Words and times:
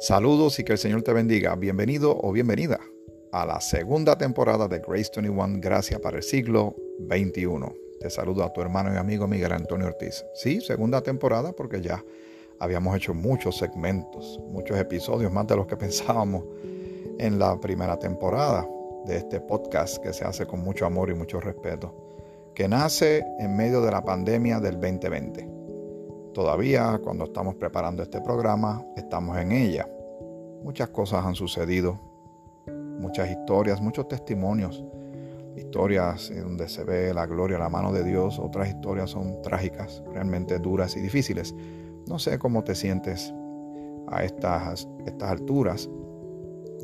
Saludos 0.00 0.58
y 0.58 0.64
que 0.64 0.72
el 0.72 0.78
Señor 0.78 1.02
te 1.02 1.12
bendiga. 1.12 1.54
Bienvenido 1.56 2.18
o 2.22 2.32
bienvenida 2.32 2.80
a 3.32 3.44
la 3.44 3.60
segunda 3.60 4.16
temporada 4.16 4.66
de 4.66 4.78
Grace 4.78 5.10
21, 5.14 5.58
Gracia 5.60 5.98
para 5.98 6.16
el 6.16 6.22
siglo 6.22 6.74
XXI. 7.06 7.46
Te 8.00 8.08
saludo 8.08 8.42
a 8.42 8.50
tu 8.50 8.62
hermano 8.62 8.94
y 8.94 8.96
amigo 8.96 9.28
Miguel 9.28 9.52
Antonio 9.52 9.88
Ortiz. 9.88 10.24
Sí, 10.32 10.62
segunda 10.62 11.02
temporada 11.02 11.52
porque 11.52 11.82
ya 11.82 12.02
habíamos 12.60 12.96
hecho 12.96 13.12
muchos 13.12 13.58
segmentos, 13.58 14.40
muchos 14.48 14.78
episodios, 14.78 15.30
más 15.30 15.46
de 15.46 15.56
los 15.56 15.66
que 15.66 15.76
pensábamos 15.76 16.44
en 17.18 17.38
la 17.38 17.60
primera 17.60 17.98
temporada 17.98 18.66
de 19.04 19.18
este 19.18 19.38
podcast 19.38 19.98
que 19.98 20.14
se 20.14 20.24
hace 20.24 20.46
con 20.46 20.60
mucho 20.60 20.86
amor 20.86 21.10
y 21.10 21.14
mucho 21.14 21.40
respeto, 21.40 21.94
que 22.54 22.66
nace 22.66 23.22
en 23.38 23.54
medio 23.54 23.82
de 23.82 23.90
la 23.90 24.02
pandemia 24.02 24.60
del 24.60 24.80
2020. 24.80 25.49
Todavía 26.34 27.00
cuando 27.02 27.24
estamos 27.24 27.56
preparando 27.56 28.02
este 28.02 28.20
programa, 28.20 28.84
estamos 28.96 29.36
en 29.38 29.50
ella. 29.52 29.88
Muchas 30.62 30.90
cosas 30.90 31.24
han 31.24 31.34
sucedido, 31.34 31.98
muchas 33.00 33.30
historias, 33.30 33.80
muchos 33.80 34.06
testimonios, 34.06 34.84
historias 35.56 36.32
donde 36.34 36.68
se 36.68 36.84
ve 36.84 37.12
la 37.12 37.26
gloria, 37.26 37.58
la 37.58 37.68
mano 37.68 37.92
de 37.92 38.04
Dios, 38.04 38.38
otras 38.38 38.68
historias 38.68 39.10
son 39.10 39.42
trágicas, 39.42 40.02
realmente 40.12 40.58
duras 40.58 40.96
y 40.96 41.00
difíciles. 41.00 41.54
No 42.06 42.18
sé 42.18 42.38
cómo 42.38 42.62
te 42.62 42.74
sientes 42.74 43.34
a 44.08 44.22
estas, 44.22 44.88
estas 45.06 45.30
alturas, 45.30 45.90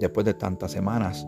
después 0.00 0.26
de 0.26 0.34
tantas 0.34 0.72
semanas. 0.72 1.26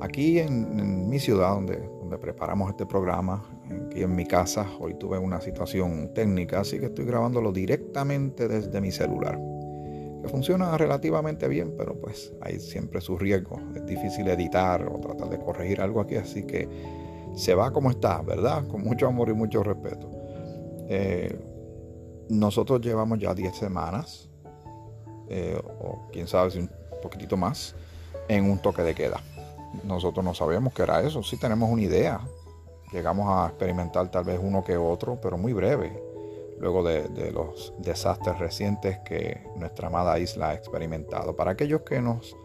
Aquí 0.00 0.38
en, 0.38 1.08
mi 1.08 1.18
ciudad, 1.18 1.50
donde, 1.54 1.90
donde 2.10 2.18
preparamos 2.20 2.70
este 2.70 2.86
programa, 2.86 3.40
aquí 3.86 4.02
en 4.02 4.16
mi 4.16 4.26
casa. 4.26 4.66
Hoy 4.80 4.94
tuve 4.94 5.16
una 5.16 5.40
situación 5.40 6.12
técnica, 6.12 6.58
así 6.60 6.80
que 6.80 6.86
estoy 6.86 7.04
grabándolo 7.04 7.52
directamente 7.52 8.48
desde 8.48 8.80
mi 8.80 8.90
celular. 8.90 9.38
Que 10.20 10.28
funciona 10.28 10.76
relativamente 10.76 11.46
bien, 11.46 11.72
pero 11.78 11.94
pues 11.94 12.32
hay 12.40 12.58
siempre 12.58 13.00
su 13.00 13.16
riesgo. 13.16 13.60
Es 13.76 13.86
difícil 13.86 14.26
editar 14.26 14.84
o 14.88 14.98
tratar 14.98 15.30
de 15.30 15.38
corregir 15.38 15.80
algo 15.80 16.00
aquí, 16.00 16.16
así 16.16 16.42
que 16.42 16.68
se 17.36 17.54
va 17.54 17.72
como 17.72 17.90
está, 17.90 18.20
¿verdad? 18.22 18.66
Con 18.66 18.82
mucho 18.82 19.06
amor 19.06 19.28
y 19.28 19.34
mucho 19.34 19.62
respeto. 19.62 20.10
Eh, 20.88 21.38
nosotros 22.28 22.80
llevamos 22.80 23.20
ya 23.20 23.34
10 23.34 23.54
semanas, 23.54 24.28
eh, 25.28 25.56
o 25.80 26.08
quién 26.10 26.26
sabe 26.26 26.50
si 26.50 26.58
un 26.58 26.70
poquitito 27.00 27.36
más, 27.36 27.76
en 28.26 28.50
un 28.50 28.58
toque 28.58 28.82
de 28.82 28.96
queda. 28.96 29.20
Nosotros 29.84 30.24
no 30.24 30.34
sabíamos 30.34 30.72
que 30.72 30.82
era 30.82 31.00
eso, 31.00 31.22
sí 31.22 31.36
tenemos 31.36 31.70
una 31.70 31.82
idea, 31.82 32.20
llegamos 32.92 33.28
a 33.28 33.48
experimentar 33.48 34.10
tal 34.10 34.24
vez 34.24 34.40
uno 34.42 34.64
que 34.64 34.76
otro, 34.76 35.20
pero 35.20 35.38
muy 35.38 35.52
breve, 35.52 36.02
luego 36.58 36.82
de, 36.82 37.30
los 37.32 37.72
desastres 37.78 38.38
recientes 38.38 38.98
que 39.00 39.46
nuestra 39.56 39.88
amada 39.88 40.18
isla 40.18 40.50
ha 40.50 40.54
experimentado. 40.54 41.34
Para 41.34 41.52
aquellos 41.52 41.82
que 41.82 42.00
nos 42.00 42.36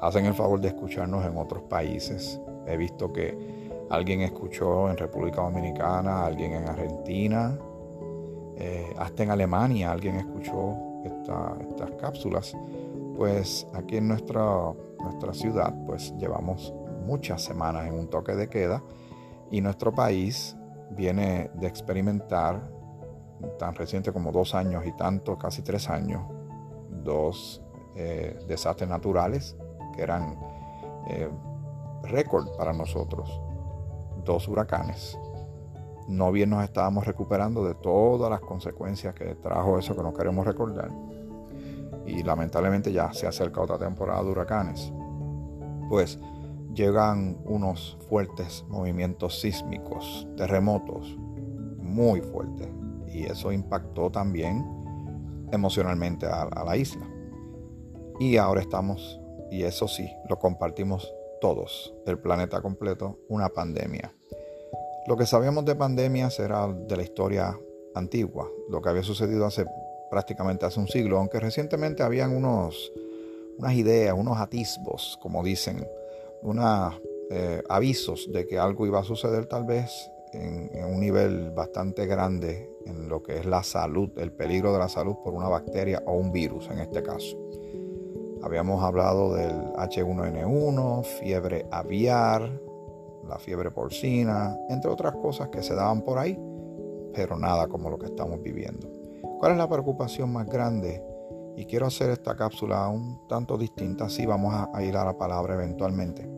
hacen 0.00 0.26
el 0.26 0.34
favor 0.34 0.60
de 0.60 0.68
escucharnos 0.68 1.24
en 1.26 1.36
otros 1.36 1.62
países, 1.64 2.40
he 2.66 2.76
visto 2.76 3.12
que 3.12 3.36
alguien 3.90 4.20
escuchó 4.20 4.90
en 4.90 4.96
República 4.96 5.42
Dominicana, 5.42 6.26
alguien 6.26 6.52
en 6.52 6.68
Argentina, 6.68 7.58
eh, 8.58 8.94
hasta 8.98 9.22
en 9.22 9.30
Alemania 9.30 9.92
alguien 9.92 10.16
escuchó 10.16 10.74
estas 11.04 11.90
cápsulas. 12.00 12.56
Pues 13.16 13.66
aquí 13.74 13.96
en 13.96 14.08
nuestra, 14.08 14.72
nuestra 15.06 15.32
ciudad, 15.32 15.74
pues 15.86 16.14
llevamos 16.18 16.74
muchas 17.06 17.42
semanas 17.42 17.86
en 17.86 17.94
un 17.94 18.08
toque 18.08 18.34
de 18.34 18.48
queda 18.48 18.82
y 19.50 19.60
nuestro 19.60 19.94
país 19.94 20.56
viene 20.90 21.50
de 21.54 21.66
experimentar 21.66 22.70
tan 23.58 23.74
reciente 23.74 24.12
como 24.12 24.32
dos 24.32 24.54
años 24.54 24.84
y 24.86 24.92
tanto, 24.92 25.38
casi 25.38 25.62
tres 25.62 25.88
años, 25.88 26.22
dos 27.04 27.62
eh, 27.94 28.38
desastres 28.48 28.88
naturales 28.88 29.56
que 29.94 30.02
eran 30.02 30.38
eh, 31.08 31.28
récord 32.02 32.56
para 32.56 32.72
nosotros, 32.72 33.40
dos 34.24 34.48
huracanes. 34.48 35.18
No 36.08 36.30
bien 36.30 36.50
nos 36.50 36.62
estábamos 36.62 37.06
recuperando 37.06 37.64
de 37.64 37.74
todas 37.74 38.30
las 38.30 38.40
consecuencias 38.40 39.14
que 39.14 39.34
trajo 39.36 39.78
eso 39.78 39.96
que 39.96 40.02
no 40.02 40.12
queremos 40.12 40.46
recordar. 40.46 40.90
Y 42.06 42.22
lamentablemente 42.22 42.92
ya 42.92 43.12
se 43.12 43.26
acerca 43.26 43.60
otra 43.60 43.78
temporada 43.78 44.22
de 44.22 44.30
huracanes. 44.30 44.92
Pues 45.88 46.18
llegan 46.74 47.38
unos 47.44 47.98
fuertes 48.08 48.64
movimientos 48.68 49.40
sísmicos, 49.40 50.28
terremotos 50.36 51.16
muy 51.78 52.20
fuertes. 52.20 52.68
Y 53.08 53.24
eso 53.24 53.50
impactó 53.50 54.10
también 54.10 54.64
emocionalmente 55.52 56.26
a, 56.26 56.48
la 56.64 56.76
isla. 56.76 57.08
Y 58.20 58.36
ahora 58.36 58.60
estamos, 58.60 59.20
y 59.50 59.62
eso 59.62 59.88
sí, 59.88 60.10
lo 60.28 60.38
compartimos 60.38 61.12
todos, 61.40 61.94
el 62.06 62.18
planeta 62.18 62.60
completo, 62.60 63.18
una 63.28 63.48
pandemia. 63.48 64.12
Lo 65.06 65.16
que 65.16 65.26
sabíamos 65.26 65.64
de 65.64 65.76
pandemias 65.76 66.38
era 66.40 66.66
de 66.66 66.96
la 66.96 67.02
historia 67.02 67.58
antigua, 67.94 68.50
lo 68.68 68.82
que 68.82 68.88
había 68.88 69.02
sucedido 69.02 69.46
hace 69.46 69.64
prácticamente 70.10 70.66
hace 70.66 70.80
un 70.80 70.88
siglo, 70.88 71.18
aunque 71.18 71.40
recientemente 71.40 72.02
habían 72.02 72.34
unos, 72.36 72.92
unas 73.58 73.74
ideas, 73.74 74.14
unos 74.16 74.38
atisbos, 74.38 75.18
como 75.20 75.42
dicen, 75.42 75.86
unos 76.42 76.94
eh, 77.30 77.62
avisos 77.68 78.30
de 78.32 78.46
que 78.46 78.58
algo 78.58 78.86
iba 78.86 79.00
a 79.00 79.04
suceder 79.04 79.46
tal 79.46 79.64
vez 79.64 80.10
en, 80.32 80.84
un 80.84 81.00
nivel 81.00 81.50
bastante 81.50 82.06
grande 82.06 82.70
en 82.86 83.08
lo 83.08 83.22
que 83.22 83.38
es 83.38 83.46
la 83.46 83.62
salud, 83.62 84.10
el 84.16 84.32
peligro 84.32 84.72
de 84.72 84.78
la 84.78 84.88
salud 84.88 85.16
por 85.24 85.34
una 85.34 85.48
bacteria 85.48 86.02
o 86.06 86.12
un 86.12 86.32
virus 86.32 86.68
en 86.70 86.78
este 86.78 87.02
caso. 87.02 87.36
Habíamos 88.42 88.82
hablado 88.84 89.34
del 89.34 89.56
H1N1, 89.74 91.04
fiebre 91.04 91.66
aviar, 91.70 92.60
la 93.26 93.38
fiebre 93.38 93.72
porcina, 93.72 94.56
entre 94.68 94.90
otras 94.90 95.14
cosas 95.16 95.48
que 95.48 95.62
se 95.62 95.74
daban 95.74 96.02
por 96.02 96.18
ahí, 96.18 96.38
pero 97.12 97.36
nada 97.36 97.66
como 97.66 97.90
lo 97.90 97.98
que 97.98 98.06
estamos 98.06 98.40
viviendo. 98.40 98.95
¿Cuál 99.46 99.54
es 99.54 99.58
la 99.58 99.68
preocupación 99.68 100.32
más 100.32 100.48
grande? 100.48 101.00
Y 101.56 101.66
quiero 101.66 101.86
hacer 101.86 102.10
esta 102.10 102.34
cápsula 102.34 102.88
un 102.88 103.28
tanto 103.28 103.56
distinta, 103.56 104.06
así 104.06 104.26
vamos 104.26 104.52
a 104.52 104.82
ir 104.82 104.96
a 104.96 105.04
la 105.04 105.16
palabra 105.16 105.54
eventualmente 105.54 106.28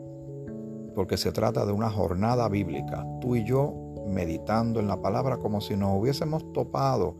porque 0.94 1.16
se 1.16 1.32
trata 1.32 1.64
de 1.64 1.72
una 1.72 1.88
jornada 1.88 2.46
bíblica, 2.50 3.06
tú 3.22 3.34
y 3.34 3.44
yo 3.44 3.72
meditando 4.06 4.78
en 4.78 4.88
la 4.88 5.00
palabra 5.00 5.38
como 5.38 5.62
si 5.62 5.74
nos 5.74 5.98
hubiésemos 5.98 6.52
topado. 6.52 7.16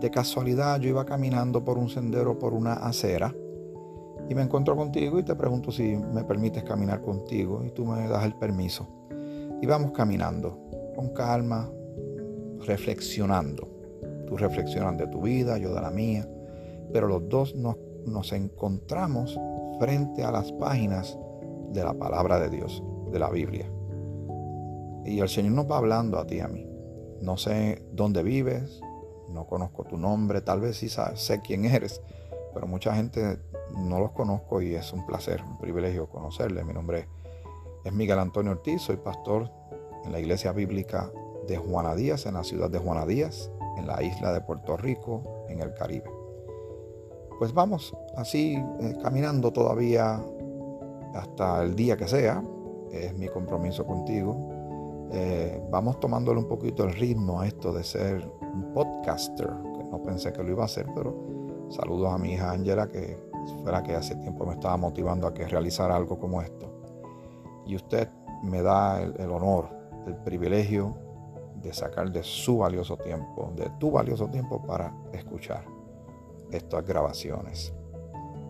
De 0.00 0.10
casualidad 0.10 0.80
yo 0.80 0.88
iba 0.88 1.06
caminando 1.06 1.64
por 1.64 1.78
un 1.78 1.88
sendero, 1.88 2.36
por 2.40 2.52
una 2.52 2.72
acera, 2.72 3.32
y 4.28 4.34
me 4.34 4.42
encuentro 4.42 4.74
contigo 4.74 5.20
y 5.20 5.22
te 5.22 5.36
pregunto 5.36 5.70
si 5.70 5.94
me 5.94 6.24
permites 6.24 6.64
caminar 6.64 7.00
contigo 7.00 7.62
y 7.64 7.70
tú 7.70 7.86
me 7.86 8.08
das 8.08 8.24
el 8.24 8.34
permiso. 8.34 8.88
Y 9.62 9.66
vamos 9.66 9.92
caminando 9.92 10.58
con 10.96 11.10
calma, 11.10 11.70
reflexionando. 12.66 13.75
Tú 14.26 14.36
reflexionas 14.36 14.96
de 14.98 15.06
tu 15.08 15.22
vida, 15.22 15.58
yo 15.58 15.74
de 15.74 15.80
la 15.80 15.90
mía, 15.90 16.28
pero 16.92 17.08
los 17.08 17.28
dos 17.28 17.54
nos, 17.54 17.76
nos 18.06 18.32
encontramos 18.32 19.38
frente 19.78 20.24
a 20.24 20.32
las 20.32 20.52
páginas 20.52 21.18
de 21.72 21.84
la 21.84 21.94
palabra 21.94 22.38
de 22.38 22.50
Dios, 22.50 22.82
de 23.10 23.18
la 23.18 23.30
Biblia. 23.30 23.70
Y 25.04 25.20
el 25.20 25.28
Señor 25.28 25.52
nos 25.52 25.70
va 25.70 25.78
hablando 25.78 26.18
a 26.18 26.26
ti 26.26 26.36
y 26.36 26.40
a 26.40 26.48
mí. 26.48 26.66
No 27.20 27.36
sé 27.36 27.82
dónde 27.92 28.22
vives, 28.22 28.80
no 29.28 29.46
conozco 29.46 29.84
tu 29.84 29.96
nombre, 29.96 30.40
tal 30.40 30.60
vez 30.60 30.76
sí 30.76 30.88
sé 30.88 31.40
quién 31.40 31.64
eres, 31.64 32.00
pero 32.54 32.66
mucha 32.66 32.94
gente 32.94 33.38
no 33.76 33.98
los 34.00 34.12
conozco 34.12 34.62
y 34.62 34.74
es 34.74 34.92
un 34.92 35.06
placer, 35.06 35.42
un 35.42 35.58
privilegio 35.58 36.08
conocerle. 36.08 36.64
Mi 36.64 36.72
nombre 36.72 37.08
es 37.84 37.92
Miguel 37.92 38.18
Antonio 38.18 38.52
Ortiz, 38.52 38.82
soy 38.82 38.96
pastor 38.96 39.50
en 40.04 40.12
la 40.12 40.20
iglesia 40.20 40.52
bíblica 40.52 41.10
de 41.46 41.56
Juana 41.56 41.94
Díaz, 41.94 42.26
en 42.26 42.34
la 42.34 42.44
ciudad 42.44 42.70
de 42.70 42.78
Juana 42.78 43.06
Díaz, 43.06 43.50
en 43.76 43.86
la 43.86 44.02
isla 44.02 44.32
de 44.32 44.40
Puerto 44.40 44.76
Rico, 44.76 45.22
en 45.48 45.60
el 45.60 45.72
Caribe. 45.74 46.10
Pues 47.38 47.52
vamos 47.52 47.94
así 48.16 48.56
eh, 48.80 48.96
caminando 49.02 49.52
todavía 49.52 50.22
hasta 51.14 51.62
el 51.62 51.74
día 51.74 51.96
que 51.96 52.08
sea, 52.08 52.42
es 52.90 53.16
mi 53.16 53.28
compromiso 53.28 53.84
contigo. 53.84 55.08
Eh, 55.12 55.62
vamos 55.70 56.00
tomándole 56.00 56.40
un 56.40 56.48
poquito 56.48 56.84
el 56.84 56.94
ritmo 56.94 57.40
a 57.40 57.46
esto 57.46 57.72
de 57.72 57.84
ser 57.84 58.28
un 58.40 58.72
podcaster, 58.72 59.46
que 59.46 59.84
no 59.84 60.02
pensé 60.02 60.32
que 60.32 60.42
lo 60.42 60.50
iba 60.50 60.62
a 60.62 60.66
hacer, 60.66 60.86
pero 60.94 61.14
saludos 61.68 62.12
a 62.12 62.18
mi 62.18 62.32
hija 62.32 62.50
Angela, 62.50 62.88
que 62.88 63.18
fuera 63.62 63.82
que 63.82 63.94
hace 63.94 64.16
tiempo 64.16 64.46
me 64.46 64.54
estaba 64.54 64.76
motivando 64.76 65.26
a 65.26 65.34
que 65.34 65.46
realizara 65.46 65.94
algo 65.94 66.18
como 66.18 66.40
esto. 66.40 66.72
Y 67.66 67.76
usted 67.76 68.08
me 68.42 68.62
da 68.62 69.02
el, 69.02 69.14
el 69.20 69.30
honor, 69.30 69.68
el 70.06 70.16
privilegio 70.16 71.05
de 71.62 71.72
sacar 71.72 72.10
de 72.10 72.22
su 72.22 72.58
valioso 72.58 72.96
tiempo, 72.96 73.52
de 73.56 73.70
tu 73.78 73.90
valioso 73.90 74.28
tiempo 74.28 74.62
para 74.62 74.92
escuchar 75.12 75.64
estas 76.50 76.84
grabaciones. 76.84 77.72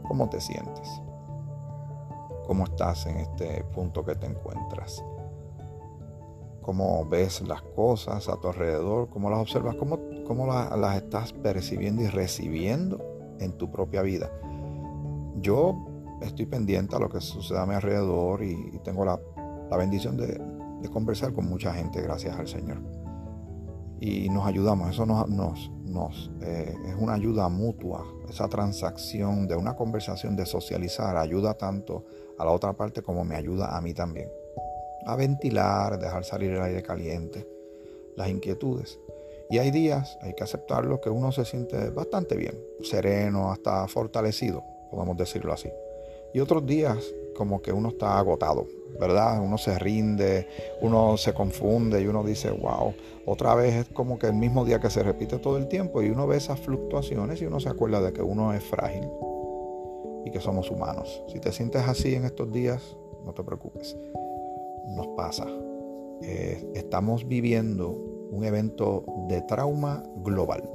¿Cómo 0.07 0.29
te 0.29 0.41
sientes? 0.41 0.89
cómo 2.47 2.65
estás 2.65 3.07
en 3.07 3.19
este 3.19 3.65
punto 3.75 4.05
que 4.05 4.15
te 4.15 4.27
encuentras. 4.27 5.05
Cómo 6.63 7.05
ves 7.05 7.43
las 7.47 7.63
cosas 7.63 8.29
a 8.29 8.37
tu 8.37 8.49
alrededor, 8.49 9.09
cómo 9.09 9.31
las 9.31 9.41
observas, 9.41 9.77
cómo, 9.77 9.99
cómo 10.27 10.47
las, 10.47 10.97
estás 10.97 11.33
percibiendo 11.33 12.03
y 12.03 12.09
recibiendo 12.09 13.05
en 13.39 13.53
tu 13.53 13.71
propia 13.71 14.03
vida. 14.03 14.31
yo 15.41 15.77
estoy 16.23 16.47
pendiente 16.47 16.97
a 16.97 16.99
lo 16.99 17.11
que 17.11 17.21
sucede 17.21 17.59
a 17.59 17.67
mi 17.67 17.75
alrededor 17.75 18.43
y, 18.43 18.81
tengo 18.83 19.05
la, 19.05 19.21
bendición 19.77 20.17
de, 20.17 20.41
conversar 20.91 21.33
con 21.33 21.49
mucha 21.49 21.73
gente, 21.73 22.01
gracias 22.03 22.37
al 22.37 22.49
Señor. 22.49 22.83
Y 24.01 24.29
nos 24.29 24.47
ayudamos, 24.47 24.91
eso 24.91 25.07
nos, 25.07 26.31
eh, 26.43 26.75
es 26.87 26.95
una 26.99 27.15
ayuda 27.15 27.49
mutua, 27.49 28.05
esa 28.29 28.49
transacción 28.49 29.47
de 29.47 29.57
una 29.57 29.75
conversación, 29.75 30.37
de 30.37 30.45
socializar, 30.45 31.17
ayuda 31.17 31.55
tanto 31.55 32.05
a 32.39 32.45
la 32.45 32.51
otra 32.51 32.75
parte 32.75 33.03
como 33.03 33.25
me 33.25 33.37
ayuda 33.37 33.77
a 33.77 33.81
mí 33.81 33.95
también. 33.95 34.29
A 35.07 35.17
ventilar, 35.17 35.99
dejar 35.99 36.25
salir 36.25 36.51
el 36.51 36.63
aire 36.63 36.83
caliente, 36.83 37.49
las 38.17 38.29
inquietudes. 38.29 38.99
Y 39.49 39.59
hay 39.59 39.71
días, 39.71 40.19
hay 40.21 40.35
que 40.35 40.45
aceptarlo, 40.45 41.01
que 41.01 41.09
uno 41.09 41.33
se 41.33 41.45
siente 41.45 41.91
bastante 41.91 42.37
bien, 42.37 42.59
sereno, 42.83 43.51
hasta 43.51 43.87
fortalecido, 43.89 44.63
podemos 44.91 45.17
decirlo 45.17 45.53
así. 45.53 45.71
Y 46.37 46.41
otros 46.41 46.67
días 46.67 47.15
como 47.35 47.63
que 47.63 47.73
uno 47.73 47.89
está 47.89 48.19
agotado, 48.19 48.67
¿verdad? 49.01 49.43
Uno 49.43 49.57
se 49.57 49.79
rinde, 49.79 50.47
uno 50.83 51.17
se 51.17 51.33
confunde 51.33 52.03
y 52.03 52.09
uno 52.09 52.23
dice, 52.23 52.51
wow, 52.51 52.93
otra 53.25 53.55
vez 53.55 53.75
es 53.75 53.89
como 53.89 54.19
que 54.19 54.27
el 54.27 54.35
mismo 54.35 54.67
día 54.67 54.79
que 54.79 54.91
se 54.91 55.03
repite 55.03 55.39
todo 55.39 55.57
el 55.57 55.67
tiempo 55.67 56.03
y 56.03 56.11
uno 56.11 56.27
ve 56.27 56.37
esas 56.37 56.61
fluctuaciones 56.61 57.41
y 57.41 57.47
uno 57.47 57.59
se 57.59 57.71
acuerda 57.71 58.03
de 58.03 58.13
que 58.13 58.21
uno 58.21 58.53
es 58.53 58.63
frágil 58.63 59.09
y 60.27 60.31
que 60.31 60.43
somos 60.43 60.71
humanos. 60.71 61.23
Si 61.33 61.41
te 61.41 61.53
sientes 61.53 61.89
así 61.89 62.15
en 62.15 62.27
estos 62.27 62.53
días, 62.53 62.83
no 63.25 63.33
te 63.33 63.43
preocupes, 63.43 63.97
nos 64.89 65.07
pasa. 65.17 65.47
Eh, 66.21 66.71
estamos 66.75 67.27
viviendo 67.27 67.93
un 68.31 68.45
evento 68.45 69.07
de 69.27 69.41
trauma 69.41 70.03
global, 70.17 70.69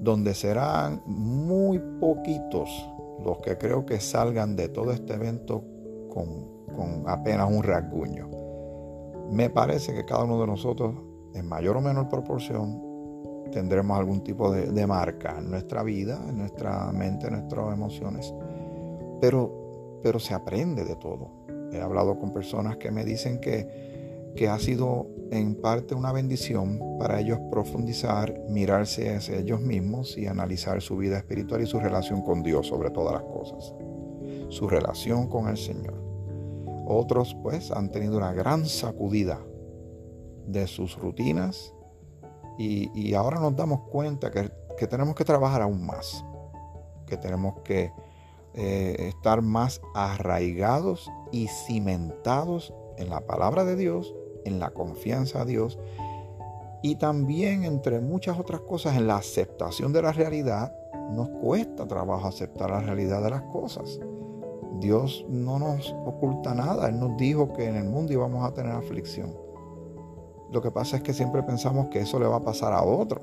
donde 0.00 0.34
serán 0.34 1.02
muy 1.06 1.78
poquitos 2.00 2.68
los 3.24 3.38
que 3.38 3.58
creo 3.58 3.86
que 3.86 4.00
salgan 4.00 4.56
de 4.56 4.68
todo 4.68 4.92
este 4.92 5.14
evento 5.14 5.64
con, 6.10 7.04
apenas 7.06 7.50
un 7.50 7.62
rasguño. 7.62 8.28
Me 9.30 9.50
parece 9.50 9.92
que 9.94 10.04
cada 10.04 10.24
uno 10.24 10.40
de 10.40 10.46
nosotros, 10.46 10.94
en 11.34 11.46
mayor 11.46 11.76
o 11.76 11.80
menor 11.80 12.08
proporción, 12.08 12.82
tendremos 13.52 13.98
algún 13.98 14.22
tipo 14.22 14.50
de, 14.52 14.86
marca 14.86 15.36
en 15.38 15.50
nuestra 15.50 15.82
vida, 15.82 16.20
en 16.28 16.38
nuestra 16.38 16.90
mente, 16.92 17.26
en 17.26 17.34
nuestras 17.34 17.72
emociones. 17.72 18.34
Pero, 19.20 20.00
pero 20.02 20.18
se 20.18 20.34
aprende 20.34 20.84
de 20.84 20.96
todo. 20.96 21.30
He 21.72 21.80
hablado 21.80 22.18
con 22.18 22.32
personas 22.32 22.76
que 22.76 22.90
me 22.90 23.04
dicen 23.04 23.40
que, 23.40 24.32
que 24.36 24.48
ha 24.48 24.58
sido 24.58 25.06
en 25.30 25.54
parte 25.54 25.94
una 25.94 26.12
bendición 26.12 26.80
para 26.98 27.20
ellos 27.20 27.38
profundizar, 27.50 28.34
mirarse 28.48 29.14
hacia 29.14 29.38
ellos 29.38 29.60
mismos 29.60 30.18
y 30.18 30.26
analizar 30.26 30.82
su 30.82 30.96
vida 30.96 31.18
espiritual 31.18 31.62
y 31.62 31.66
su 31.66 31.78
relación 31.78 32.22
con 32.22 32.42
Dios 32.42 32.66
sobre 32.66 32.90
todas 32.90 33.14
las 33.14 33.22
cosas. 33.22 33.72
Su 34.48 34.68
relación 34.68 35.28
con 35.28 35.48
el 35.48 35.56
Señor. 35.56 35.94
Otros 36.86 37.36
pues 37.42 37.70
han 37.70 37.90
tenido 37.92 38.16
una 38.16 38.32
gran 38.32 38.66
sacudida 38.66 39.38
de 40.46 40.66
sus 40.66 40.98
rutinas 40.98 41.72
y, 42.58 43.14
ahora 43.14 43.40
nos 43.40 43.56
damos 43.56 43.82
cuenta 43.88 44.30
que, 44.30 44.50
tenemos 44.86 45.14
que 45.14 45.24
trabajar 45.24 45.62
aún 45.62 45.86
más, 45.86 46.24
que 47.06 47.16
tenemos 47.16 47.60
que 47.62 47.92
eh, 48.54 48.96
estar 48.98 49.40
más 49.40 49.80
arraigados 49.94 51.10
y 51.32 51.46
cimentados 51.46 52.74
en 52.98 53.08
la 53.08 53.20
palabra 53.20 53.64
de 53.64 53.76
Dios 53.76 54.14
en 54.44 54.58
la 54.58 54.70
confianza 54.70 55.42
a 55.42 55.44
Dios 55.44 55.78
y 56.82 56.94
también, 56.96 57.64
entre 57.64 58.00
muchas 58.00 58.38
otras 58.38 58.62
cosas, 58.62 58.96
en 58.96 59.06
la 59.06 59.16
aceptación 59.16 59.92
de 59.92 60.02
la 60.02 60.12
realidad. 60.12 60.74
Nos 61.10 61.28
cuesta 61.28 61.86
trabajo 61.86 62.26
aceptar 62.26 62.70
la 62.70 62.80
realidad 62.80 63.22
de 63.22 63.30
las 63.30 63.42
cosas. 63.42 64.00
Dios 64.78 65.26
no 65.28 65.58
nos 65.58 65.94
oculta 66.06 66.54
nada. 66.54 66.88
Él 66.88 66.98
nos 66.98 67.16
dijo 67.16 67.52
que 67.52 67.66
en 67.66 67.76
el 67.76 67.84
mundo 67.84 68.12
íbamos 68.12 68.44
a 68.44 68.54
tener 68.54 68.72
aflicción. 68.72 69.36
Lo 70.50 70.62
que 70.62 70.70
pasa 70.70 70.96
es 70.96 71.02
que 71.02 71.12
siempre 71.12 71.42
pensamos 71.42 71.88
que 71.88 72.00
eso 72.00 72.18
le 72.18 72.26
va 72.26 72.36
a 72.36 72.44
pasar 72.44 72.72
a 72.72 72.82
otro. 72.82 73.22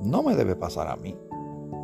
No 0.00 0.22
me 0.22 0.34
debe 0.34 0.56
pasar 0.56 0.88
a 0.88 0.96
mí. 0.96 1.18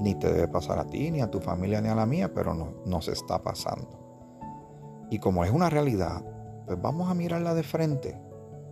Ni 0.01 0.15
te 0.15 0.33
debe 0.33 0.49
pasar 0.49 0.79
a 0.79 0.87
ti, 0.87 1.11
ni 1.11 1.21
a 1.21 1.31
tu 1.31 1.41
familia, 1.41 1.81
ni 1.81 1.89
a 1.89 1.95
la 1.95 2.07
mía, 2.07 2.33
pero 2.33 2.55
no, 2.55 2.75
nos 2.87 3.09
está 3.09 3.43
pasando. 3.43 3.89
Y 5.11 5.19
como 5.19 5.45
es 5.45 5.51
una 5.51 5.69
realidad, 5.69 6.23
pues 6.67 6.81
vamos 6.81 7.09
a 7.11 7.15
mirarla 7.15 7.55
de 7.55 7.63
frente, 7.63 8.21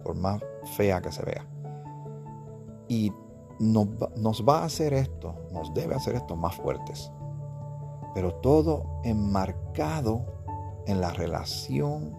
por 0.02 0.16
más 0.16 0.42
fea 0.76 1.00
que 1.00 1.12
se 1.12 1.24
vea. 1.24 1.46
Y 2.88 3.12
nos, 3.60 3.88
nos 4.16 4.44
va 4.46 4.60
a 4.60 4.64
hacer 4.64 4.92
esto, 4.92 5.34
nos 5.52 5.72
debe 5.74 5.94
hacer 5.94 6.16
esto 6.16 6.36
más 6.36 6.56
fuertes. 6.56 7.10
Pero 8.14 8.34
todo 8.34 9.00
enmarcado 9.04 10.24
en 10.86 11.00
la 11.00 11.10
relación, 11.10 12.16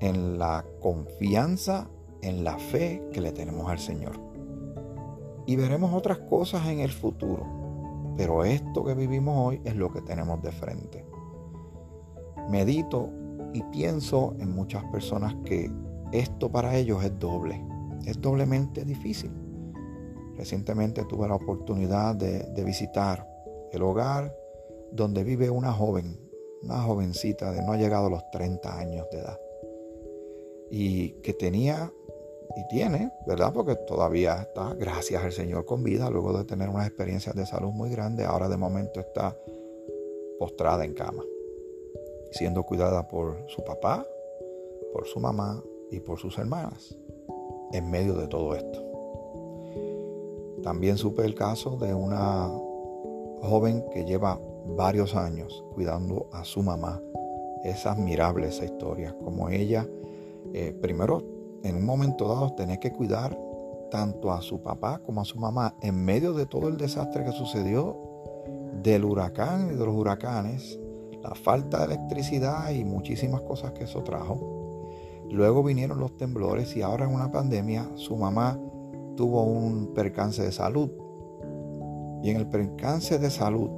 en 0.00 0.38
la 0.38 0.64
confianza, 0.80 1.88
en 2.22 2.44
la 2.44 2.58
fe 2.58 3.02
que 3.12 3.20
le 3.20 3.32
tenemos 3.32 3.68
al 3.68 3.78
Señor. 3.78 4.18
Y 5.46 5.56
veremos 5.56 5.92
otras 5.92 6.18
cosas 6.18 6.66
en 6.68 6.80
el 6.80 6.90
futuro. 6.90 7.44
Pero 8.16 8.44
esto 8.44 8.84
que 8.84 8.94
vivimos 8.94 9.36
hoy 9.36 9.60
es 9.64 9.74
lo 9.74 9.92
que 9.92 10.00
tenemos 10.02 10.42
de 10.42 10.52
frente. 10.52 11.04
Medito 12.48 13.08
y 13.52 13.62
pienso 13.64 14.34
en 14.38 14.50
muchas 14.50 14.84
personas 14.84 15.34
que 15.44 15.70
esto 16.12 16.50
para 16.50 16.76
ellos 16.76 17.04
es 17.04 17.18
doble, 17.18 17.62
es 18.06 18.20
doblemente 18.20 18.84
difícil. 18.84 19.30
Recientemente 20.36 21.04
tuve 21.04 21.28
la 21.28 21.34
oportunidad 21.34 22.14
de, 22.14 22.64
visitar 22.64 23.26
el 23.70 23.82
hogar 23.82 24.34
donde 24.90 25.24
vive 25.24 25.50
una 25.50 25.72
joven, 25.72 26.18
una 26.62 26.82
jovencita 26.82 27.52
de 27.52 27.62
no 27.62 27.72
ha 27.72 27.76
llegado 27.76 28.06
a 28.06 28.10
los 28.10 28.30
30 28.30 28.78
años 28.78 29.06
de 29.10 29.18
edad. 29.18 29.38
Y 30.70 31.10
que 31.22 31.34
tenía 31.34 31.92
y 32.56 32.68
tiene, 32.68 33.10
¿verdad? 33.26 33.52
Porque 33.52 33.76
todavía 33.76 34.42
está, 34.42 34.74
gracias 34.74 35.22
al 35.22 35.32
Señor, 35.32 35.64
con 35.64 35.82
vida, 35.82 36.10
luego 36.10 36.36
de 36.36 36.44
tener 36.44 36.68
unas 36.68 36.86
experiencias 36.86 37.34
de 37.34 37.46
salud 37.46 37.72
muy 37.72 37.90
grandes, 37.90 38.26
ahora 38.26 38.48
de 38.48 38.56
momento 38.56 39.00
está 39.00 39.36
postrada 40.38 40.84
en 40.84 40.94
cama 40.94 41.22
siendo 42.32 42.64
cuidada 42.64 43.06
por 43.06 43.44
su 43.48 43.62
papá, 43.62 44.04
por 44.92 45.06
su 45.06 45.20
mamá 45.20 45.62
y 45.90 46.00
por 46.00 46.18
sus 46.18 46.36
hermanas 46.38 46.96
en 47.72 47.90
medio 47.90 48.14
de 48.14 48.28
todo 48.28 48.54
esto. 48.54 48.82
También 50.62 50.96
supe 50.96 51.24
el 51.24 51.34
caso 51.34 51.76
de 51.76 51.94
una 51.94 52.48
joven 53.40 53.84
que 53.92 54.04
lleva 54.04 54.40
varios 54.76 55.16
años 55.16 55.64
cuidando 55.74 56.28
a 56.32 56.44
su 56.44 56.62
mamá. 56.62 57.00
Es 57.64 57.86
admirable 57.86 58.48
esa 58.48 58.64
historia, 58.64 59.16
como 59.24 59.48
ella, 59.48 59.88
eh, 60.52 60.72
primero, 60.80 61.22
en 61.62 61.76
un 61.76 61.84
momento 61.84 62.28
dado, 62.28 62.54
tenía 62.54 62.78
que 62.78 62.92
cuidar 62.92 63.36
tanto 63.90 64.32
a 64.32 64.40
su 64.40 64.62
papá 64.62 65.00
como 65.04 65.20
a 65.20 65.24
su 65.24 65.38
mamá 65.38 65.74
en 65.80 66.04
medio 66.04 66.32
de 66.32 66.46
todo 66.46 66.68
el 66.68 66.76
desastre 66.76 67.24
que 67.24 67.32
sucedió 67.32 67.96
del 68.82 69.04
huracán 69.04 69.68
y 69.72 69.76
de 69.76 69.84
los 69.84 69.94
huracanes 69.94 70.78
la 71.22 71.34
falta 71.34 71.78
de 71.78 71.94
electricidad 71.94 72.70
y 72.70 72.84
muchísimas 72.84 73.42
cosas 73.42 73.72
que 73.72 73.84
eso 73.84 74.02
trajo. 74.02 74.88
Luego 75.30 75.62
vinieron 75.62 75.98
los 75.98 76.16
temblores 76.16 76.76
y 76.76 76.82
ahora 76.82 77.06
en 77.06 77.14
una 77.14 77.30
pandemia 77.30 77.88
su 77.94 78.16
mamá 78.16 78.58
tuvo 79.16 79.44
un 79.44 79.94
percance 79.94 80.42
de 80.42 80.52
salud. 80.52 80.90
Y 82.22 82.30
en 82.30 82.36
el 82.36 82.48
percance 82.48 83.18
de 83.18 83.30
salud 83.30 83.70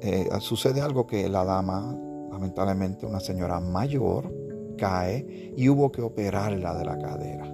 eh, 0.00 0.28
sucede 0.40 0.80
algo 0.80 1.06
que 1.06 1.28
la 1.28 1.44
dama, 1.44 1.96
lamentablemente 2.30 3.06
una 3.06 3.20
señora 3.20 3.60
mayor, 3.60 4.32
cae 4.78 5.52
y 5.56 5.68
hubo 5.68 5.92
que 5.92 6.00
operarla 6.02 6.74
de 6.74 6.84
la 6.84 6.98
cadera. 6.98 7.52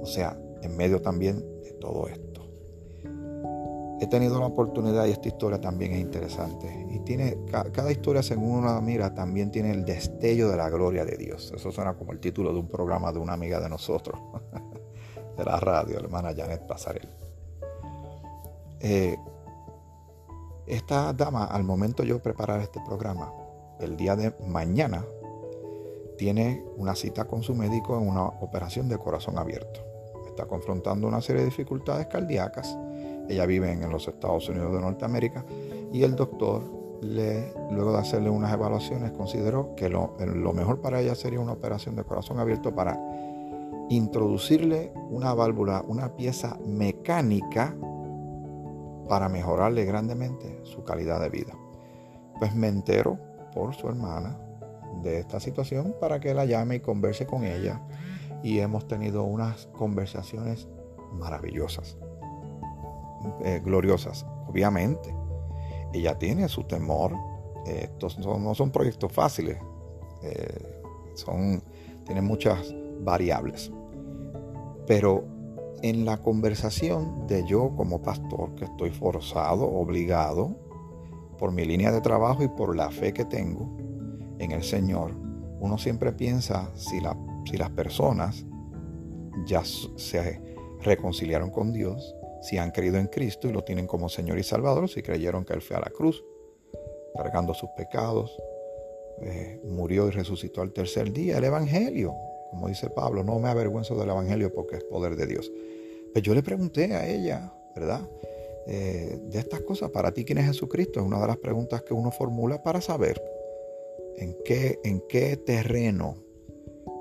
O 0.00 0.06
sea, 0.06 0.38
en 0.62 0.76
medio 0.76 1.02
también 1.02 1.44
de 1.62 1.72
todo 1.72 2.08
esto. 2.08 2.35
He 3.98 4.06
tenido 4.06 4.38
la 4.38 4.46
oportunidad 4.46 5.06
y 5.06 5.12
esta 5.12 5.28
historia 5.28 5.58
también 5.58 5.92
es 5.92 6.00
interesante. 6.00 6.86
Y 6.90 6.98
tiene, 7.00 7.38
cada 7.72 7.90
historia, 7.90 8.22
según 8.22 8.58
uno 8.58 8.66
la 8.66 8.80
mira, 8.80 9.14
también 9.14 9.50
tiene 9.50 9.70
el 9.70 9.84
destello 9.84 10.50
de 10.50 10.56
la 10.58 10.68
gloria 10.68 11.04
de 11.04 11.16
Dios. 11.16 11.52
Eso 11.54 11.72
suena 11.72 11.94
como 11.94 12.12
el 12.12 12.20
título 12.20 12.52
de 12.52 12.58
un 12.58 12.68
programa 12.68 13.10
de 13.10 13.18
una 13.18 13.32
amiga 13.32 13.58
de 13.58 13.70
nosotros, 13.70 14.20
de 15.36 15.44
la 15.44 15.58
radio, 15.58 15.98
hermana 15.98 16.34
Janet 16.36 16.66
Pasarel. 16.66 17.08
Eh, 18.80 19.16
esta 20.66 21.12
dama, 21.14 21.46
al 21.46 21.64
momento 21.64 22.02
yo 22.02 22.20
preparar 22.20 22.60
este 22.60 22.80
programa, 22.84 23.32
el 23.80 23.96
día 23.96 24.14
de 24.14 24.34
mañana, 24.46 25.06
tiene 26.18 26.64
una 26.76 26.94
cita 26.94 27.24
con 27.26 27.42
su 27.42 27.54
médico 27.54 27.96
en 27.98 28.08
una 28.08 28.24
operación 28.24 28.88
de 28.88 28.98
corazón 28.98 29.38
abierto. 29.38 29.80
Está 30.26 30.46
confrontando 30.46 31.06
una 31.06 31.22
serie 31.22 31.42
de 31.42 31.46
dificultades 31.46 32.06
cardíacas 32.08 32.76
ella 33.28 33.46
vive 33.46 33.72
en 33.72 33.88
los 33.90 34.08
Estados 34.08 34.48
Unidos 34.48 34.72
de 34.72 34.80
Norteamérica 34.80 35.44
y 35.92 36.02
el 36.02 36.16
doctor, 36.16 36.62
le, 37.02 37.52
luego 37.70 37.92
de 37.92 37.98
hacerle 37.98 38.30
unas 38.30 38.52
evaluaciones, 38.52 39.12
consideró 39.12 39.74
que 39.76 39.88
lo, 39.88 40.16
lo 40.18 40.52
mejor 40.52 40.80
para 40.80 41.00
ella 41.00 41.14
sería 41.14 41.40
una 41.40 41.52
operación 41.52 41.96
de 41.96 42.04
corazón 42.04 42.38
abierto 42.38 42.74
para 42.74 42.98
introducirle 43.88 44.92
una 45.10 45.34
válvula, 45.34 45.84
una 45.86 46.14
pieza 46.16 46.58
mecánica 46.66 47.76
para 49.08 49.28
mejorarle 49.28 49.84
grandemente 49.84 50.60
su 50.64 50.82
calidad 50.84 51.20
de 51.20 51.30
vida. 51.30 51.54
pues 52.38 52.54
me 52.54 52.68
entero 52.68 53.18
por 53.54 53.74
su 53.74 53.88
hermana 53.88 54.38
de 55.02 55.20
esta 55.20 55.40
situación 55.40 55.94
para 56.00 56.20
que 56.20 56.34
la 56.34 56.44
llame 56.44 56.76
y 56.76 56.80
converse 56.80 57.26
con 57.26 57.44
ella. 57.44 57.80
Y 58.42 58.58
hemos 58.58 58.86
tenido 58.86 59.24
unas 59.24 59.66
conversaciones 59.68 60.68
maravillosas, 61.12 61.96
eh, 63.44 63.60
gloriosas, 63.64 64.26
obviamente. 64.46 65.14
Ella 65.92 66.18
tiene 66.18 66.48
su 66.48 66.64
temor. 66.64 67.14
estos 67.66 68.18
no, 68.18 68.54
son 68.54 68.70
proyectos 68.70 69.12
fáciles. 69.12 69.58
Eh, 70.22 70.82
son, 71.14 71.62
tienen 72.04 72.24
muchas 72.24 72.74
variables. 73.00 73.72
Pero 74.86 75.24
en 75.82 76.04
la 76.04 76.18
conversación 76.18 77.26
de 77.26 77.44
yo 77.46 77.74
como 77.76 78.02
pastor, 78.02 78.54
que 78.54 78.64
estoy 78.64 78.90
forzado, 78.90 79.68
obligado, 79.68 80.56
por 81.38 81.52
mi 81.52 81.64
línea 81.64 81.92
de 81.92 82.00
trabajo 82.00 82.42
y 82.42 82.48
por 82.48 82.74
la 82.74 82.90
fe 82.90 83.12
que 83.12 83.24
tengo 83.24 83.76
en 84.38 84.52
el 84.52 84.62
Señor, 84.62 85.14
uno 85.60 85.78
siempre 85.78 86.12
piensa 86.12 86.70
si, 86.74 87.00
si 87.44 87.56
las 87.56 87.70
personas 87.70 88.46
ya 89.44 89.62
se 89.64 90.40
reconciliaron 90.80 91.50
con 91.50 91.72
Dios, 91.72 92.14
si 92.46 92.58
han 92.58 92.70
creído 92.70 92.98
en 92.98 93.08
Cristo 93.08 93.48
y 93.48 93.52
lo 93.52 93.64
tienen 93.64 93.88
como 93.88 94.08
Señor 94.08 94.38
y 94.38 94.44
Salvador, 94.44 94.88
si 94.88 95.02
creyeron 95.02 95.44
que 95.44 95.52
Él 95.52 95.60
fue 95.60 95.76
a 95.76 95.80
la 95.80 95.90
cruz, 95.90 96.22
cargando 97.16 97.54
sus 97.54 97.70
pecados, 97.76 98.36
eh, 99.20 99.60
murió 99.64 100.06
y 100.06 100.10
resucitó 100.12 100.62
al 100.62 100.72
tercer 100.72 101.12
día, 101.12 101.38
el 101.38 101.44
Evangelio, 101.44 102.14
como 102.50 102.68
dice 102.68 102.88
Pablo, 102.90 103.24
no 103.24 103.38
me 103.40 103.48
avergüenzo 103.48 103.96
del 103.96 104.10
Evangelio 104.10 104.52
porque 104.52 104.76
es 104.76 104.84
poder 104.84 105.16
de 105.16 105.26
Dios. 105.26 105.50
Pues 106.12 106.22
yo 106.24 106.34
le 106.34 106.42
pregunté 106.42 106.94
a 106.94 107.08
ella, 107.08 107.52
¿verdad? 107.74 108.08
Eh, 108.68 109.18
de 109.24 109.38
estas 109.38 109.62
cosas, 109.62 109.90
para 109.90 110.12
ti, 110.12 110.24
¿quién 110.24 110.38
es 110.38 110.46
Jesucristo? 110.46 111.00
Es 111.00 111.06
una 111.06 111.20
de 111.20 111.26
las 111.26 111.38
preguntas 111.38 111.82
que 111.82 111.94
uno 111.94 112.12
formula 112.12 112.62
para 112.62 112.80
saber 112.80 113.20
en 114.18 114.36
qué, 114.44 114.78
en 114.84 115.02
qué 115.08 115.36
terreno, 115.36 116.16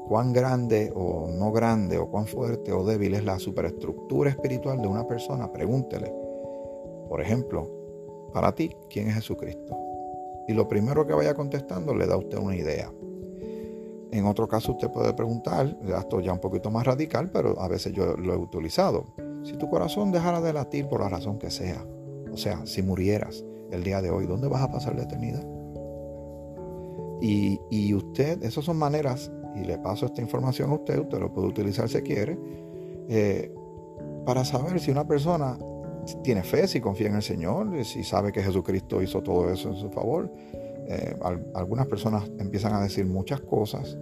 cuán 0.08 0.34
grande 0.34 0.92
o 0.96 1.30
no 1.32 1.52
grande, 1.52 1.98
o 1.98 2.10
cuán 2.10 2.28
fuerte 2.28 2.72
o 2.72 2.84
débil 2.84 3.16
es 3.16 3.24
la 3.24 3.40
superestructura 3.40 4.30
espiritual 4.30 4.82
de 4.82 4.88
una 4.88 5.08
persona. 5.08 5.52
Pregúntele, 5.52 6.14
por 7.10 7.22
ejemplo, 7.22 7.70
para 8.34 8.54
ti, 8.54 8.76
¿quién 8.90 9.08
es 9.08 9.16
Jesucristo? 9.16 9.78
Y 10.48 10.54
lo 10.54 10.68
primero 10.68 11.08
que 11.08 11.14
vaya 11.14 11.34
contestando 11.34 11.96
le 11.96 12.06
da 12.06 12.16
a 12.16 12.18
usted 12.18 12.38
una 12.38 12.56
idea. 12.56 12.92
En 14.12 14.26
otro 14.26 14.48
caso 14.48 14.74
usted 14.74 14.90
puede 14.92 15.14
preguntar, 15.14 15.78
esto 15.86 16.20
ya 16.20 16.32
un 16.32 16.40
poquito 16.40 16.72
más 16.72 16.86
radical, 16.86 17.30
pero 17.32 17.60
a 17.60 17.68
veces 17.68 17.94
yo 17.94 18.16
lo 18.16 18.34
he 18.34 18.38
utilizado. 18.38 19.06
Si 19.44 19.58
tu 19.58 19.70
corazón 19.70 20.12
dejara 20.12 20.42
de 20.42 20.54
latir 20.54 20.88
por 20.88 21.02
la 21.02 21.10
razón 21.10 21.38
que 21.38 21.52
sea, 21.52 21.86
o 22.32 22.38
sea, 22.38 22.66
si 22.66 22.82
murieras 22.82 23.44
el 23.72 23.84
día 23.84 24.02
de 24.02 24.12
hoy, 24.12 24.26
¿dónde 24.26 24.48
vas 24.48 24.62
a 24.62 24.72
pasar 24.72 24.96
la 24.96 25.04
eternidad? 25.04 25.46
Y, 27.22 27.94
usted, 27.94 28.44
esas 28.44 28.66
son 28.66 28.78
maneras, 28.78 29.32
y 29.56 29.64
le 29.64 29.78
paso 29.78 30.06
esta 30.06 30.22
información 30.22 30.72
a 30.72 30.76
usted, 30.76 31.00
usted 31.00 31.20
lo 31.20 31.32
puede 31.34 31.48
utilizar 31.48 31.88
si 31.90 32.02
quiere, 32.02 32.38
eh, 33.08 33.54
para 34.26 34.44
saber 34.44 34.80
si 34.80 34.92
una 34.92 35.08
persona 35.08 35.58
tiene 36.24 36.44
fe, 36.44 36.68
si 36.68 36.82
confía 36.82 37.08
en 37.08 37.16
el 37.16 37.24
Señor, 37.24 37.84
si 37.86 38.04
sabe 38.04 38.32
que 38.32 38.42
Jesucristo 38.42 39.02
hizo 39.02 39.22
todo 39.24 39.50
eso 39.50 39.70
en 39.70 39.76
su 39.76 39.90
favor. 39.90 40.32
Eh, 40.88 41.18
algunas 41.56 41.88
personas 41.88 42.30
empiezan 42.38 42.74
a 42.74 42.82
decir 42.82 43.06
muchas 43.06 43.42
cosas 43.42 43.98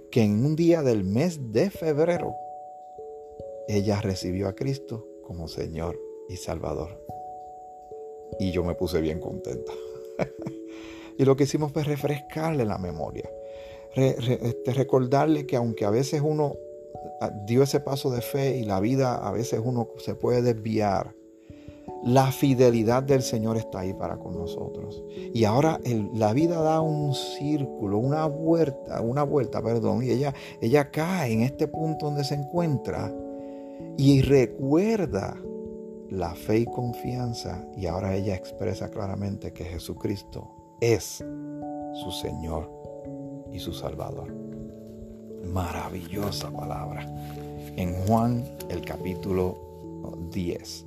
que 0.09 0.23
en 0.23 0.45
un 0.45 0.55
día 0.55 0.83
del 0.83 1.03
mes 1.03 1.51
de 1.51 1.69
febrero 1.69 2.35
ella 3.67 3.99
recibió 4.01 4.47
a 4.47 4.53
Cristo 4.53 5.07
como 5.23 5.47
Señor 5.47 5.99
y 6.29 6.37
Salvador. 6.37 6.99
Y 8.39 8.51
yo 8.51 8.63
me 8.63 8.75
puse 8.75 9.01
bien 9.01 9.19
contenta. 9.19 9.71
Y 11.17 11.25
lo 11.25 11.35
que 11.35 11.43
hicimos 11.43 11.71
fue 11.71 11.83
refrescarle 11.83 12.65
la 12.65 12.77
memoria. 12.77 13.29
Este, 13.95 14.73
recordarle 14.73 15.45
que 15.45 15.55
aunque 15.55 15.85
a 15.85 15.91
veces 15.91 16.21
uno 16.25 16.55
ah, 17.21 17.31
dio 17.45 17.61
ese 17.61 17.79
paso 17.79 18.09
de 18.09 18.21
fe 18.21 18.57
y 18.57 18.63
la 18.63 18.79
vida 18.79 19.15
a 19.15 19.31
veces 19.31 19.61
uno 19.63 19.89
se 19.97 20.15
puede 20.15 20.41
desviar, 20.41 21.13
la 22.03 22.31
fidelidad 22.31 23.03
del 23.03 23.21
Señor 23.21 23.57
está 23.57 23.81
ahí 23.81 23.93
para 23.93 24.17
con 24.17 24.35
nosotros. 24.35 25.03
Y 25.33 25.45
ahora 25.45 25.79
la 26.13 26.33
vida 26.33 26.61
da 26.61 26.81
un 26.81 27.13
círculo, 27.13 27.99
una 27.99 28.25
vuelta, 28.25 28.99
una 29.01 29.23
vuelta, 29.23 29.61
perdón, 29.61 30.03
y 30.03 30.09
ella, 30.09 30.33
ella 30.59 30.89
cae 30.89 31.31
en 31.31 31.41
este 31.43 31.67
punto 31.67 32.07
donde 32.07 32.23
se 32.23 32.33
encuentra 32.35 33.13
y 33.97 34.21
recuerda 34.21 35.39
la 36.13 36.35
fe 36.35 36.59
y 36.59 36.65
confianza 36.65 37.65
y 37.75 37.87
ahora 37.87 38.15
ella 38.15 38.35
expresa 38.35 38.89
claramente 38.89 39.51
que 39.51 39.65
Jesucristo 39.65 40.77
es 40.79 41.25
su 41.93 42.11
Señor 42.11 42.69
y 43.51 43.57
su 43.57 43.73
Salvador. 43.73 44.31
Maravillosa 45.51 46.51
palabra. 46.51 47.03
En 47.77 47.95
Juan 48.05 48.43
el 48.69 48.81
capítulo 48.81 49.57
10. 50.31 50.85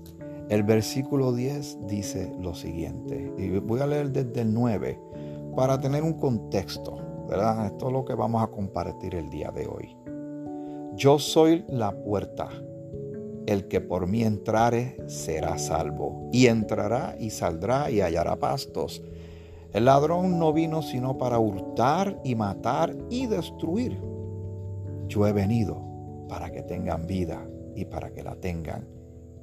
El 0.49 0.62
versículo 0.62 1.33
10 1.33 1.88
dice 1.88 2.33
lo 2.40 2.54
siguiente, 2.54 3.33
y 3.37 3.49
voy 3.59 3.80
a 3.80 3.88
leer 3.88 4.12
desde 4.12 4.42
el 4.42 4.54
9 4.54 5.00
para 5.56 5.80
tener 5.80 6.04
un 6.04 6.12
contexto, 6.12 6.99
¿verdad? 7.28 7.66
Esto 7.66 7.88
es 7.88 7.92
lo 7.92 8.04
que 8.04 8.14
vamos 8.14 8.45
a 8.45 8.47
compartir 8.47 9.16
el 9.16 9.28
día 9.28 9.50
de 9.50 9.66
hoy. 9.66 9.97
Yo 10.95 11.18
soy 11.18 11.64
la 11.66 11.90
puerta. 11.90 12.49
El 13.46 13.68
que 13.68 13.80
por 13.80 14.08
mí 14.08 14.24
entrare 14.24 14.96
será 15.06 15.56
salvo, 15.56 16.28
y 16.32 16.46
entrará 16.46 17.16
y 17.18 17.30
saldrá 17.30 17.90
y 17.90 18.00
hallará 18.00 18.36
pastos. 18.36 19.02
El 19.72 19.84
ladrón 19.84 20.38
no 20.38 20.52
vino 20.52 20.82
sino 20.82 21.16
para 21.16 21.38
hurtar 21.38 22.20
y 22.24 22.34
matar 22.34 22.96
y 23.08 23.26
destruir. 23.26 24.00
Yo 25.06 25.26
he 25.26 25.32
venido 25.32 25.80
para 26.28 26.50
que 26.50 26.62
tengan 26.62 27.06
vida 27.06 27.46
y 27.76 27.84
para 27.84 28.12
que 28.12 28.24
la 28.24 28.34
tengan 28.36 28.88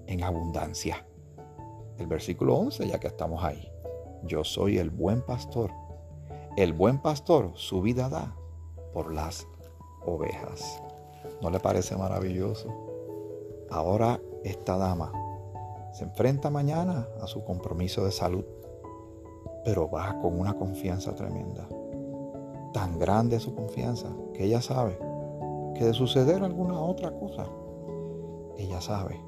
en 0.08 0.24
abundancia. 0.24 1.06
El 1.98 2.08
versículo 2.08 2.56
11, 2.56 2.88
ya 2.88 3.00
que 3.00 3.08
estamos 3.08 3.44
ahí. 3.44 3.72
Yo 4.24 4.44
soy 4.44 4.80
el 4.80 4.90
buen 4.90 5.22
pastor. 5.22 5.72
El 6.58 6.74
buen 6.74 7.02
pastor 7.02 7.52
su 7.56 7.82
vida 7.82 8.10
da 8.10 8.36
por 8.94 9.14
las 9.14 9.48
ovejas. 10.06 10.82
¿No 11.42 11.50
le 11.50 11.60
parece 11.60 11.96
maravilloso? 11.96 12.93
Ahora 13.70 14.20
esta 14.44 14.78
dama 14.78 15.12
se 15.94 16.04
enfrenta 16.04 16.50
mañana 16.50 17.08
a 17.22 17.28
su 17.28 17.44
compromiso 17.44 18.04
de 18.04 18.12
salud, 18.12 18.46
pero 19.64 19.90
va 19.90 20.20
con 20.20 20.40
una 20.40 20.56
confianza 20.56 21.14
tremenda. 21.16 21.68
Tan 22.74 22.98
grande 22.98 23.40
su 23.40 23.54
confianza 23.54 24.10
que 24.34 24.46
ella 24.46 24.62
sabe 24.62 24.98
que 25.76 25.86
de 25.86 25.94
suceder 25.94 26.44
alguna 26.44 26.80
otra 26.80 27.12
cosa, 27.12 27.48
ella 28.58 28.82
sabe 28.82 29.20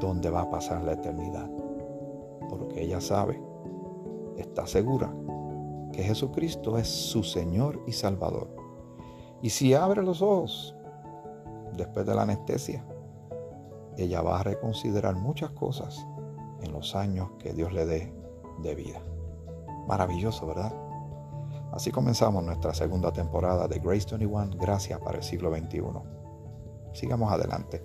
dónde 0.00 0.30
va 0.30 0.42
a 0.42 0.50
pasar 0.50 0.82
la 0.82 0.92
eternidad. 0.92 1.48
Porque 2.48 2.82
ella 2.82 3.00
sabe, 3.00 3.40
está 4.36 4.66
segura, 4.66 5.14
que 5.92 6.02
Jesucristo 6.02 6.76
es 6.78 6.88
su 6.88 7.22
Señor 7.22 7.80
y 7.86 7.92
Salvador. 7.92 8.48
Y 9.42 9.50
si 9.50 9.74
abre 9.74 10.02
los 10.02 10.22
ojos 10.22 10.74
después 11.76 12.06
de 12.06 12.14
la 12.14 12.22
anestesia, 12.22 12.84
ella 13.98 14.22
va 14.22 14.40
a 14.40 14.42
reconsiderar 14.42 15.14
muchas 15.14 15.50
cosas 15.50 16.06
en 16.62 16.72
los 16.72 16.94
años 16.96 17.30
que 17.38 17.52
Dios 17.52 17.72
le 17.72 17.86
dé 17.86 18.14
de 18.62 18.74
vida. 18.74 19.00
Maravilloso, 19.86 20.46
¿verdad? 20.46 20.72
Así 21.72 21.90
comenzamos 21.90 22.44
nuestra 22.44 22.72
segunda 22.72 23.12
temporada 23.12 23.66
de 23.66 23.78
Grace 23.78 24.06
21, 24.16 24.56
Gracias 24.60 24.98
para 25.00 25.18
el 25.18 25.24
siglo 25.24 25.54
XXI. 25.54 25.82
Sigamos 26.92 27.32
adelante. 27.32 27.82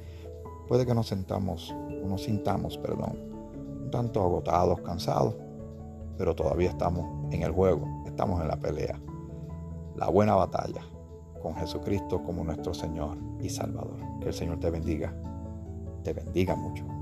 Puede 0.67 0.85
que 0.85 0.93
nos 0.93 1.07
sentamos, 1.07 1.75
nos 2.05 2.23
sintamos, 2.23 2.77
perdón, 2.77 3.17
un 3.81 3.89
tanto 3.89 4.21
agotados, 4.21 4.81
cansados, 4.81 5.35
pero 6.17 6.35
todavía 6.35 6.69
estamos 6.69 7.33
en 7.33 7.41
el 7.41 7.51
juego, 7.51 7.87
estamos 8.05 8.39
en 8.41 8.47
la 8.47 8.57
pelea. 8.57 9.01
La 9.95 10.09
buena 10.09 10.35
batalla 10.35 10.81
con 11.41 11.55
Jesucristo 11.55 12.21
como 12.23 12.43
nuestro 12.43 12.73
Señor 12.73 13.17
y 13.39 13.49
Salvador. 13.49 13.97
Que 14.21 14.27
el 14.27 14.33
Señor 14.33 14.59
te 14.59 14.69
bendiga, 14.69 15.13
te 16.03 16.13
bendiga 16.13 16.55
mucho. 16.55 16.98